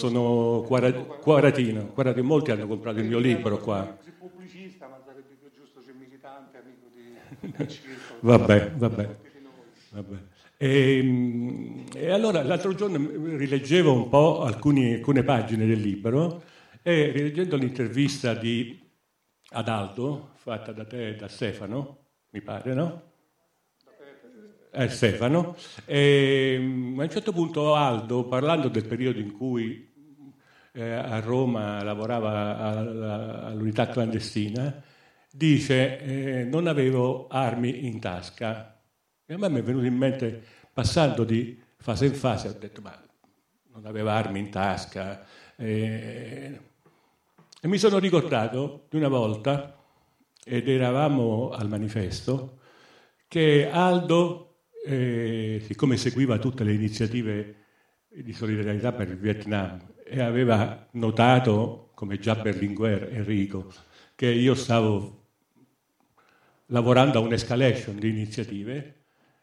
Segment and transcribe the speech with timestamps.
[0.00, 3.98] Sono Quaratino, Quaratino, molti hanno comprato il mio libro qua.
[4.18, 7.78] pubblicista, ma sarebbe più giusto c'è militante, amico di
[8.20, 9.16] Vabbè, vabbè.
[9.90, 10.16] vabbè.
[10.56, 12.96] E, e, allora l'altro giorno
[13.36, 16.44] rileggevo un po' alcuni, alcune pagine del libro
[16.82, 18.80] e rileggendo l'intervista di
[19.50, 23.02] Adaldo, fatta da te e da Stefano, mi pare, no?
[24.72, 25.56] Eh, Stefano.
[25.84, 29.89] E, a un certo punto Aldo, parlando del periodo in cui
[30.72, 32.56] eh, a Roma lavorava
[33.46, 34.82] all'unità clandestina,
[35.30, 38.80] dice eh, non avevo armi in tasca.
[39.26, 42.80] E a me mi è venuto in mente, passando di fase in fase, ho detto
[42.80, 42.98] ma
[43.72, 45.24] non aveva armi in tasca.
[45.56, 46.60] Eh,
[47.62, 49.76] e mi sono ricordato di una volta,
[50.44, 52.58] ed eravamo al manifesto,
[53.28, 57.54] che Aldo, eh, siccome seguiva tutte le iniziative
[58.08, 59.78] di solidarietà per il Vietnam
[60.10, 63.72] e aveva notato, come già Berlinguer, Enrico,
[64.16, 65.18] che io stavo
[66.66, 68.94] lavorando a un'escalation di iniziative,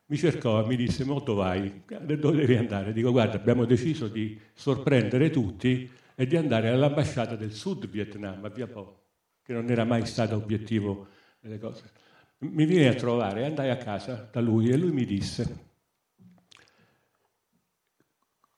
[0.08, 2.92] mi cercò e mi disse molto vai, dove devi andare?
[2.92, 8.50] Dico guarda abbiamo deciso di sorprendere tutti e di andare all'ambasciata del Sud Vietnam, a
[8.50, 9.00] Via Po,
[9.44, 11.08] che non era mai stato obiettivo
[11.40, 11.92] delle cose.
[12.40, 15.66] Mi viene a trovare, andai a casa da lui e lui mi disse,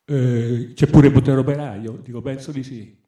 [0.10, 1.92] eh, c'è pure potere operaio?
[1.98, 3.00] Dico, penso di sì.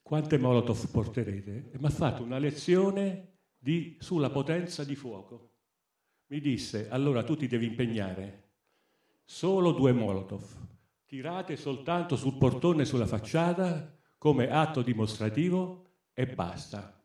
[0.00, 1.70] Quante Molotov porterete?
[1.72, 5.50] E mi ha fatto una lezione di, sulla potenza di fuoco.
[6.26, 8.50] Mi disse, allora tu ti devi impegnare,
[9.24, 10.44] solo due Molotov,
[11.06, 17.02] tirate soltanto sul portone e sulla facciata come atto dimostrativo e basta.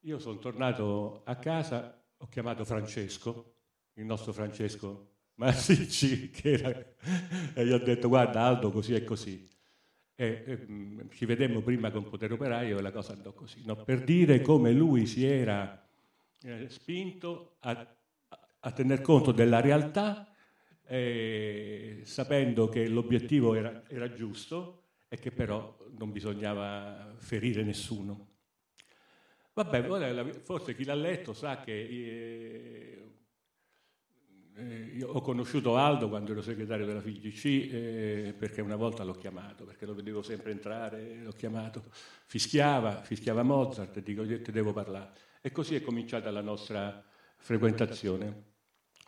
[0.00, 3.54] Io sono tornato a casa, ho chiamato Francesco,
[3.94, 6.70] il nostro Francesco Massicci, era,
[7.54, 9.48] e gli ho detto guarda Aldo così e così.
[10.14, 13.76] E, e, mm, ci vedemmo prima con Potere Operaio e la cosa andò così, no?
[13.76, 15.80] per dire come lui si era
[16.42, 17.86] eh, spinto a,
[18.60, 20.28] a tener conto della realtà
[20.86, 28.26] eh, sapendo che l'obiettivo era, era, giusto e che però non bisognava ferire nessuno.
[29.52, 33.08] Vabbè, forse chi l'ha letto sa che eh,
[34.58, 39.64] eh, ho conosciuto Aldo quando ero segretario della FIGC eh, perché una volta l'ho chiamato,
[39.64, 41.84] perché lo vedevo sempre entrare, l'ho chiamato,
[42.26, 45.10] fischiava, fischiava Mozart e dico ti devo parlare.
[45.40, 47.04] E così è cominciata la nostra
[47.36, 48.48] frequentazione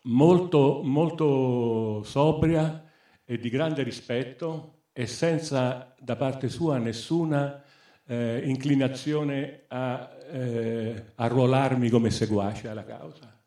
[0.03, 2.85] molto, molto sobria
[3.25, 7.63] e di grande rispetto e senza da parte sua nessuna
[8.07, 13.40] eh, inclinazione a eh, arruolarmi come seguace alla causa.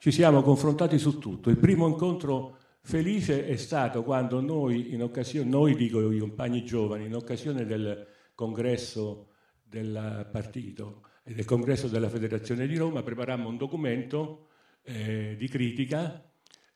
[0.00, 1.50] Ci siamo confrontati su tutto.
[1.50, 7.06] Il primo incontro felice è stato quando noi, in occasione, noi dico i compagni giovani,
[7.06, 13.56] in occasione del congresso del partito e del congresso della Federazione di Roma, preparammo un
[13.56, 14.50] documento
[14.82, 16.30] eh, di critica,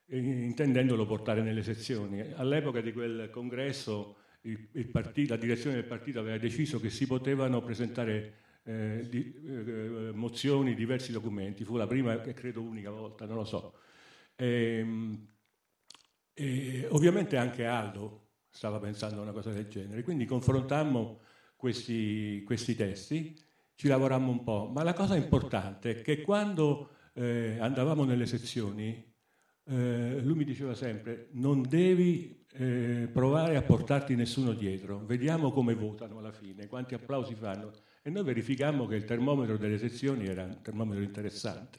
[0.07, 2.21] eh, intendendolo portare nelle sezioni.
[2.35, 7.07] All'epoca di quel congresso il, il partito, la direzione del partito aveva deciso che si
[7.07, 13.27] potevano presentare eh, di, eh, mozioni, diversi documenti, fu la prima e credo unica volta,
[13.27, 13.75] non lo so.
[14.37, 15.27] E, ehm,
[16.35, 21.21] e ovviamente anche Aldo stava pensando a una cosa del genere, quindi confrontammo
[21.57, 23.39] questi, questi testi,
[23.75, 29.11] ci lavorammo un po', ma la cosa importante è che quando eh, andavamo nelle sezioni,
[29.65, 35.75] eh, lui mi diceva sempre non devi eh, provare a portarti nessuno dietro, vediamo come
[35.75, 37.73] votano alla fine, quanti applausi fanno.
[38.03, 41.79] E noi verificammo che il termometro delle sezioni era un termometro interessante.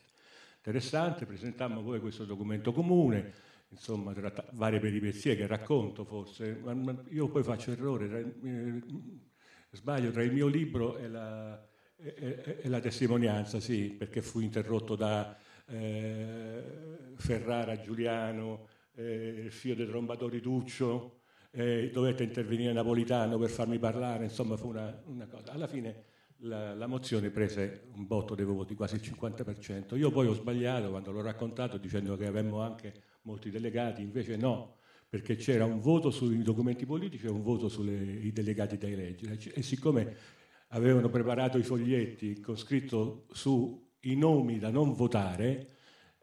[0.57, 3.33] Interessante, presentammo poi questo documento comune,
[3.69, 6.57] insomma, tra varie peripezie che racconto forse.
[6.63, 8.81] Ma io poi faccio errore, tra, eh,
[9.71, 11.61] sbaglio tra il mio libro e la,
[11.97, 16.63] e, e la testimonianza, sì, perché fu interrotto da eh,
[17.15, 21.21] Ferrara, Giuliano, eh, il figlio dei trombatori Duccio,
[21.51, 25.51] eh, dovette intervenire Napolitano per farmi parlare, insomma fu una, una cosa.
[25.51, 26.05] Alla fine
[26.39, 29.97] la, la, mozione prese un botto dei voti, quasi il 50%.
[29.97, 32.93] Io poi ho sbagliato quando l'ho raccontato dicendo che avevamo anche
[33.23, 38.31] molti delegati, invece no, perché c'era un voto sui documenti politici e un voto sui
[38.31, 39.37] delegati da eleggere.
[39.53, 40.15] E siccome
[40.69, 45.67] avevano preparato i foglietti con scritto su i nomi da non votare,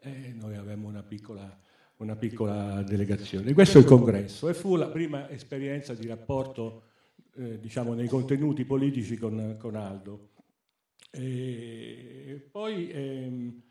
[0.01, 1.57] eh, noi avevamo una piccola,
[2.01, 3.53] una piccola, delegazione.
[3.53, 6.83] Questo è il congresso e fu la prima esperienza di rapporto
[7.35, 10.29] eh, diciamo, nei contenuti politici con, con Aldo.
[11.11, 13.61] E poi ehm,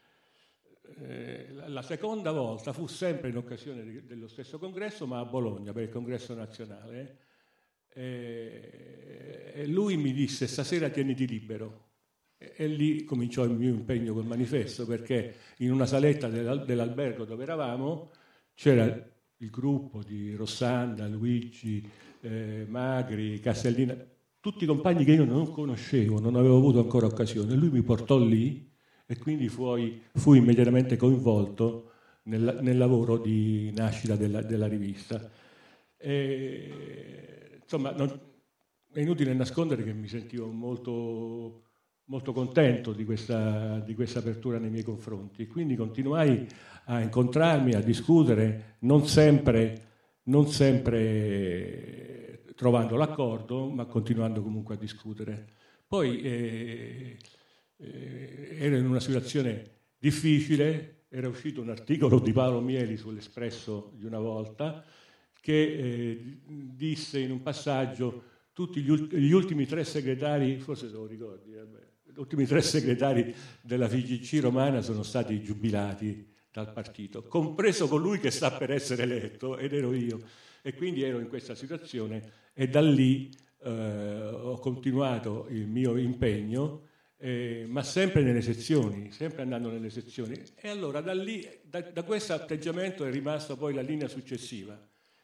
[1.02, 5.72] eh, la seconda volta fu sempre in occasione di, dello stesso congresso, ma a Bologna
[5.72, 7.28] per il congresso nazionale
[7.92, 11.88] E, e lui mi disse stasera tieniti libero.
[12.38, 18.10] E lì cominciò il mio impegno col manifesto perché in una saletta dell'albergo dove eravamo
[18.60, 18.84] c'era
[19.38, 21.82] il gruppo di Rossanda, Luigi,
[22.20, 23.96] eh, Magri, Castellina,
[24.38, 27.54] tutti compagni che io non conoscevo, non avevo avuto ancora occasione.
[27.54, 28.70] Lui mi portò lì
[29.06, 31.92] e quindi fui, fui immediatamente coinvolto
[32.24, 35.30] nel, nel, lavoro di nascita della, della rivista.
[35.96, 38.08] E, insomma, non,
[38.92, 41.69] è inutile nascondere che mi sentivo molto,
[42.10, 45.46] molto contento di questa, di questa, apertura nei miei confronti.
[45.46, 46.44] Quindi continuai
[46.86, 49.82] a incontrarmi, a discutere, non sempre,
[50.24, 55.46] non sempre trovando l'accordo, ma continuando comunque a discutere.
[55.86, 57.16] Poi eh,
[57.76, 64.04] eh, ero in una situazione difficile, era uscito un articolo di Paolo Mieli sull'Espresso di
[64.04, 64.84] una volta
[65.40, 70.96] che eh, disse in un passaggio tutti gli, ult- gli, ultimi tre segretari, forse te
[70.96, 77.22] lo ricordi, vabbè, gli ultimi tre segretari della FIGC romana sono stati giubilati dal partito,
[77.22, 80.20] compreso colui che sta per essere eletto, ed ero io.
[80.62, 83.30] E quindi ero in questa situazione e da lì
[83.62, 86.88] eh, ho continuato il mio impegno
[87.22, 90.42] eh, ma sempre nelle sezioni, sempre andando nelle sezioni.
[90.54, 94.78] E allora da lì, da, da questo atteggiamento è rimasta poi la linea successiva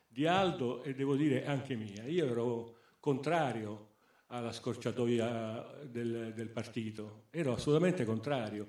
[0.06, 2.04] di Aldo e devo dire anche mia.
[2.04, 3.94] Io ero contrario
[4.28, 8.66] alla scorciatoia del, del partito, ero assolutamente contrario,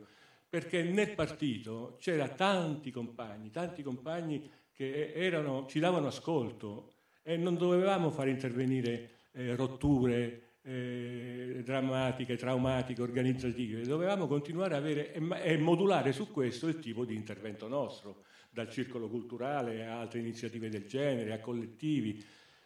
[0.47, 6.93] perché nel partito c'erano tanti compagni, tanti compagni che erano, ci davano ascolto
[7.23, 15.13] e non dovevamo far intervenire eh, rotture, eh, drammatiche, traumatiche, organizzative, dovevamo continuare a avere
[15.13, 20.69] e modulare su questo il tipo di intervento nostro, dal circolo culturale a altre iniziative
[20.69, 22.23] del genere, a collettivi,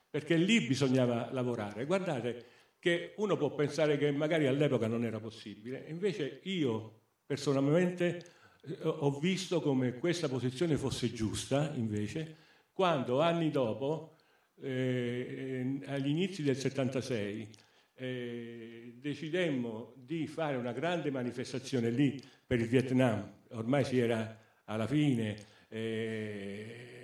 [0.09, 1.85] perché lì bisognava lavorare.
[1.85, 2.45] Guardate
[2.81, 8.25] che uno può pensare che magari all'epoca non era possibile, invece io personalmente
[8.63, 12.37] eh, ho visto come questa posizione fosse giusta, invece,
[12.73, 14.15] quando anni dopo,
[14.59, 17.49] eh, agli inizi del 76,
[17.93, 24.87] eh, decidemmo di fare una grande manifestazione lì per il Vietnam, ormai si era alla
[24.87, 25.35] fine,
[25.69, 27.00] eh,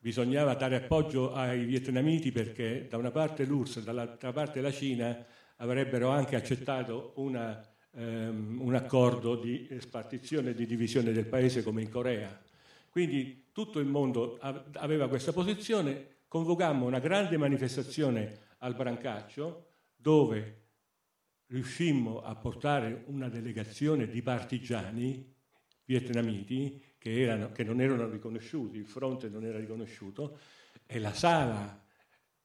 [0.00, 5.24] bisognava dare appoggio ai vietnamiti perché da una parte l'URSS e dall'altra parte la Cina
[5.56, 7.62] avrebbero anche accettato una,
[7.92, 12.40] ehm, un accordo di spartizione e di divisione del paese come in Corea.
[12.88, 20.62] Quindi tutto il mondo aveva questa posizione, convocammo una grande manifestazione al Brancaccio, dove
[21.48, 25.34] riuscimmo a portare una delegazione di partigiani
[25.84, 30.38] vietnamiti che, erano, che, non erano riconosciuti, il fronte non era riconosciuto,
[30.84, 31.82] e la sala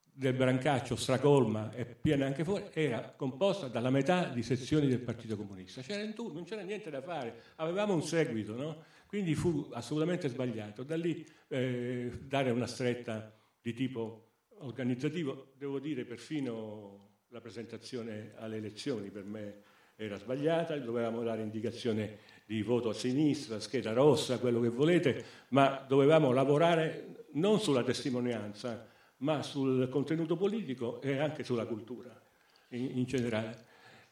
[0.01, 5.35] del Brancaccio stracolma e piena anche fuori era composta dalla metà di sezioni del Partito
[5.35, 5.81] Comunista.
[5.81, 8.83] C'era in tu, non c'era niente da fare, avevamo un seguito, no?
[9.07, 10.83] quindi fu assolutamente sbagliato.
[10.83, 18.55] Da lì eh, dare una stretta di tipo organizzativo, devo dire perfino la presentazione alle
[18.55, 19.63] elezioni per me
[19.95, 25.83] era sbagliata, dovevamo dare indicazione di voto a sinistra, scheda rossa, quello che volete, ma
[25.87, 28.87] dovevamo lavorare non sulla testimonianza,
[29.17, 32.21] ma sul contenuto politico e anche sulla cultura
[32.69, 33.65] in, in generale.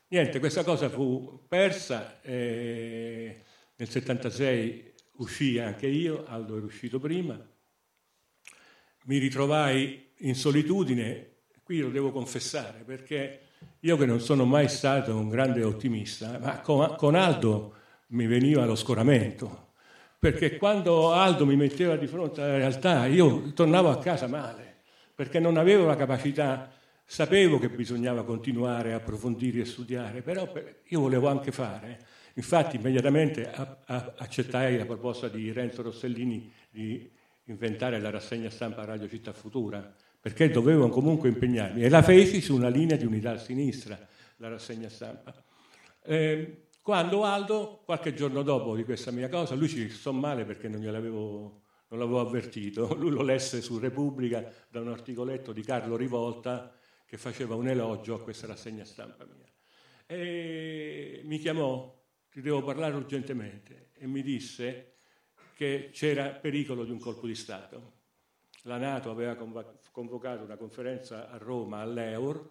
[0.08, 3.44] Niente, questa cosa fu persa, e
[3.75, 7.40] nel 76 uscii anche io, Aldo era uscito prima,
[9.06, 11.33] mi ritrovai in solitudine
[11.63, 13.39] Qui lo devo confessare perché
[13.79, 17.75] io che non sono mai stato un grande ottimista, ma con, Aldo
[18.08, 19.70] mi veniva lo scoramento,
[20.20, 24.82] perché quando Aldo mi metteva di fronte alla realtà io tornavo a casa male,
[25.15, 26.70] perché non avevo la capacità,
[27.05, 30.51] sapevo che bisognava continuare a approfondire e studiare, però
[30.88, 32.00] io volevo anche fare.
[32.34, 33.50] Infatti immediatamente
[33.86, 37.10] accettai la proposta di Renzo Rossellini di
[37.46, 39.93] inventare la rassegna stampa Radio Città Futura,
[40.24, 44.00] perché dovevo comunque impegnarmi e la feci su una linea di unità a sinistra,
[44.38, 45.36] la rassegna stampa.
[46.01, 50.70] Eh, quando Aldo, qualche giorno dopo di questa mia cosa, lui ci sto male perché
[50.70, 55.98] non gliel'avevo non l'avevo avvertito, lui lo lesse su Repubblica da un articoletto di Carlo
[55.98, 56.74] Rivolta
[57.06, 59.51] che faceva un elogio a questa rassegna stampa mia.
[60.06, 62.01] E mi chiamò,
[62.32, 64.94] ti devo parlare urgentemente, e mi disse
[65.53, 68.01] che c'era pericolo di un colpo di Stato
[68.63, 69.36] la Nato aveva
[69.94, 72.50] convocato una conferenza a Roma all'Eur,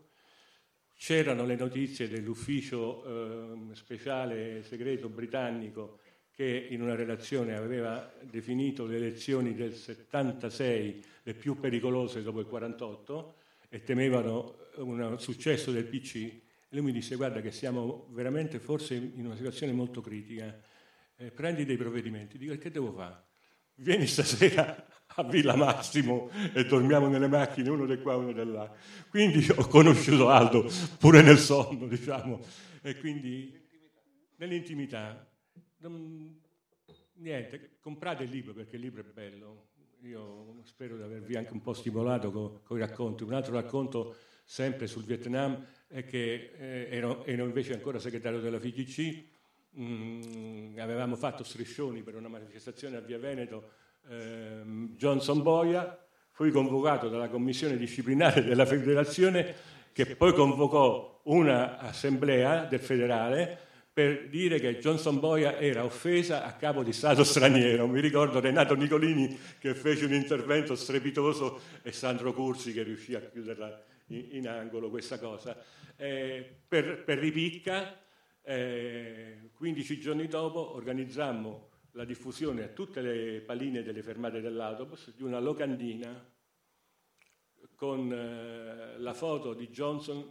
[0.96, 5.98] c'erano le notizie dell'ufficio eh, speciale segreto britannico
[6.30, 12.46] che in una relazione aveva definito le elezioni del 76 le più pericolose dopo il
[12.46, 13.34] 48
[13.68, 16.14] e temevano un successo del PC.
[16.16, 20.58] E lui mi disse guarda che siamo veramente forse in una situazione molto critica,
[21.16, 22.38] eh, prendi dei provvedimenti.
[22.38, 23.24] Dico che devo fare?
[23.74, 28.70] Vieni stasera a Villa Massimo e dormiamo nelle macchine uno di qua uno di là.
[29.08, 32.40] Quindi ho conosciuto Aldo pure nel sonno, diciamo,
[32.80, 33.60] e quindi
[34.36, 35.28] nell'intimità.
[37.14, 39.70] Niente, comprate il libro perché il libro è bello.
[40.02, 43.22] Io spero di avervi anche un po' stimolato con, con i racconti.
[43.22, 48.58] Un altro racconto sempre sul Vietnam è che eh, ero, ero, invece ancora segretario della
[48.58, 49.24] FIGC,
[49.78, 53.70] mm, avevamo fatto striscioni per una manifestazione a Via Veneto,
[54.08, 54.62] eh,
[54.96, 55.98] Johnson Boia,
[56.30, 59.54] fui convocato dalla commissione disciplinare della federazione
[59.92, 63.58] che poi convocò un'assemblea del federale
[63.92, 67.86] per dire che Johnson Boia era offesa a capo di Stato straniero.
[67.86, 73.20] Mi ricordo Renato Nicolini che fece un intervento strepitoso e Sandro Cursi che riuscì a
[73.20, 75.56] chiuderla in, in angolo questa cosa.
[75.96, 77.98] Eh, per, per, ripicca,
[78.42, 85.22] eh, 15 giorni dopo organizzammo la diffusione a tutte le paline delle fermate dell'autobus di
[85.22, 86.30] una locandina
[87.74, 90.30] con eh, la foto di Johnson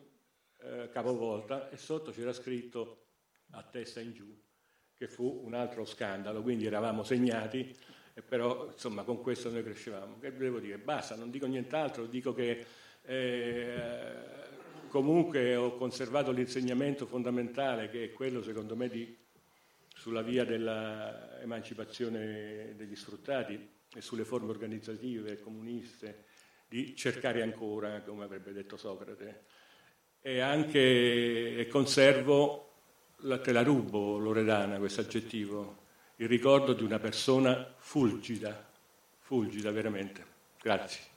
[0.59, 3.05] eh, capovolta e sotto c'era scritto
[3.51, 4.41] a testa in giù,
[4.95, 7.75] che fu un altro scandalo, quindi eravamo segnati,
[8.27, 10.19] però insomma con questo noi crescevamo.
[10.19, 10.77] Che devo dire?
[10.77, 12.65] Basta, non dico nient'altro, dico che
[13.01, 14.41] eh,
[14.87, 19.17] comunque ho conservato l'insegnamento fondamentale che è quello secondo me di,
[20.01, 26.23] sulla via dell'emancipazione degli sfruttati e sulle forme organizzative comuniste,
[26.67, 29.43] di cercare ancora, come avrebbe detto Socrate,
[30.19, 32.71] e anche e conservo
[33.17, 35.83] la, te la rubo, Loredana, questo aggettivo,
[36.15, 38.71] il ricordo di una persona fulgida,
[39.19, 40.25] fulgida veramente.
[40.59, 41.10] Grazie.